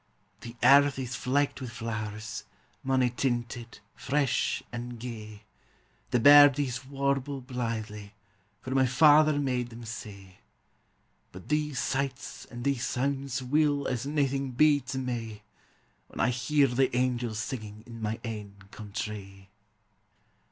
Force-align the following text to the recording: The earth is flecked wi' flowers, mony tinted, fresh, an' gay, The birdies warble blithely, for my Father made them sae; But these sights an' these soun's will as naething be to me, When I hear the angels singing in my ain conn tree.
The 0.39 0.55
earth 0.63 0.97
is 0.97 1.15
flecked 1.15 1.61
wi' 1.61 1.67
flowers, 1.67 2.45
mony 2.81 3.11
tinted, 3.11 3.81
fresh, 3.93 4.63
an' 4.71 4.97
gay, 4.97 5.43
The 6.09 6.19
birdies 6.19 6.83
warble 6.87 7.39
blithely, 7.39 8.15
for 8.61 8.71
my 8.71 8.87
Father 8.87 9.37
made 9.37 9.69
them 9.69 9.85
sae; 9.85 10.39
But 11.31 11.49
these 11.49 11.77
sights 11.77 12.45
an' 12.45 12.63
these 12.63 12.83
soun's 12.83 13.43
will 13.43 13.87
as 13.87 14.07
naething 14.07 14.53
be 14.53 14.79
to 14.87 14.97
me, 14.97 15.43
When 16.07 16.19
I 16.19 16.29
hear 16.29 16.65
the 16.65 16.97
angels 16.97 17.37
singing 17.37 17.83
in 17.85 18.01
my 18.01 18.19
ain 18.23 18.55
conn 18.71 18.93
tree. 18.93 19.49